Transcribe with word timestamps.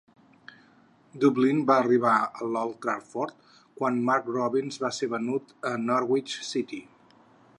Dublin 1.23 1.59
va 1.71 1.75
arribar 1.81 2.13
a 2.39 2.47
l'Old 2.55 2.73
Trafford 2.87 3.45
quan 3.81 4.01
Mark 4.09 4.33
Robins 4.37 4.83
va 4.87 4.93
ser 5.01 5.13
venut 5.15 5.57
al 5.73 5.81
Norwich 5.91 6.37
City. 6.53 6.81